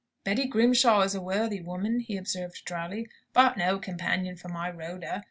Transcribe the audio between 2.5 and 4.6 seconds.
drily; "but no companion for